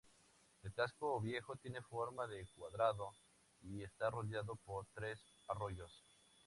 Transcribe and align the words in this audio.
El 0.63 0.73
casco 0.73 1.21
viejo 1.21 1.57
tiene 1.57 1.83
forma 1.83 2.25
de 2.25 2.47
cuadrado 2.55 3.13
y 3.61 3.83
está 3.83 4.09
rodeado 4.09 4.55
por 4.65 4.87
tres 4.95 5.19
arroyos. 5.47 6.01